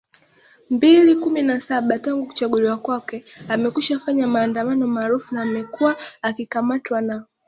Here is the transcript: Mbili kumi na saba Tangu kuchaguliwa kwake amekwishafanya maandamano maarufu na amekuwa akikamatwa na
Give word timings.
Mbili 0.69 1.15
kumi 1.15 1.41
na 1.41 1.59
saba 1.59 1.99
Tangu 1.99 2.25
kuchaguliwa 2.27 2.77
kwake 2.77 3.23
amekwishafanya 3.49 4.27
maandamano 4.27 4.87
maarufu 4.87 5.35
na 5.35 5.41
amekuwa 5.41 5.97
akikamatwa 6.21 7.01
na 7.01 7.25